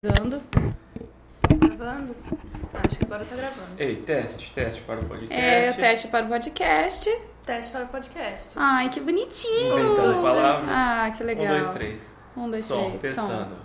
[0.00, 0.40] Gravando.
[1.58, 2.14] Gravando?
[2.72, 3.70] Acho que agora tá gravando.
[3.76, 5.34] Ei, teste, teste para o podcast.
[5.34, 7.18] É, teste para o podcast.
[7.44, 8.54] Teste para o podcast.
[8.56, 9.76] Ai, que bonitinho.
[9.76, 10.70] Inventando palavras.
[10.70, 11.46] Ah, que legal.
[11.46, 12.00] Um, dois, três.
[12.36, 13.16] Um, dois, Som, três.
[13.16, 13.26] Som.
[13.26, 13.56] testando.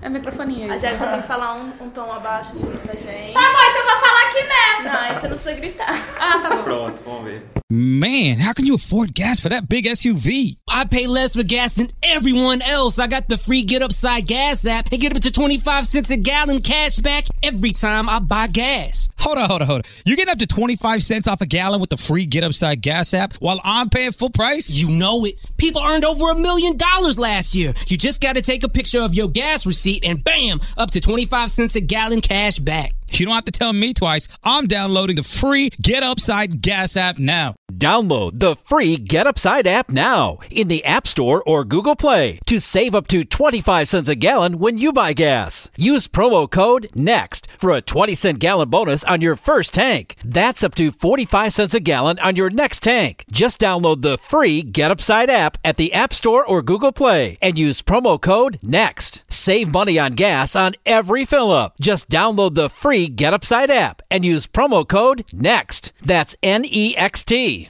[0.00, 0.76] É microfonia A.
[0.78, 3.34] Jéssica tem que falar um, um tom abaixo de, da gente.
[3.34, 4.84] Tá bom, então eu vou falar aqui mesmo.
[4.84, 5.94] Não, aí você não precisa gritar.
[6.18, 6.62] Ah, tá bom.
[6.62, 7.59] Pronto, vamos ver.
[7.72, 10.56] Man, how can you afford gas for that big SUV?
[10.68, 12.98] I pay less for gas than everyone else.
[12.98, 16.16] I got the free Get Upside Gas app and get up to 25 cents a
[16.16, 19.08] gallon cash back every time I buy gas.
[19.20, 19.92] Hold on, hold on, hold on.
[20.04, 23.14] You're getting up to 25 cents off a gallon with the free Get Upside gas
[23.14, 24.68] app while I'm paying full price?
[24.68, 25.34] You know it.
[25.56, 27.72] People earned over a million dollars last year.
[27.86, 31.00] You just got to take a picture of your gas receipt and bam, up to
[31.00, 32.90] 25 cents a gallon cash back.
[33.12, 34.28] You don't have to tell me twice.
[34.42, 37.54] I'm downloading the free Get Upside gas app now.
[37.80, 42.60] Download the free Get Upside app now in the App Store or Google Play to
[42.60, 45.70] save up to 25 cents a gallon when you buy gas.
[45.78, 50.16] Use promo code NEXT for a 20 cent gallon bonus on your first tank.
[50.22, 53.24] That's up to 45 cents a gallon on your next tank.
[53.32, 57.58] Just download the free Get Upside app at the App Store or Google Play and
[57.58, 59.24] use promo code NEXT.
[59.32, 61.76] Save money on gas on every fill up.
[61.80, 65.92] Just download the free Get Upside app and use promo code NEXT.
[66.02, 67.69] That's N E X T.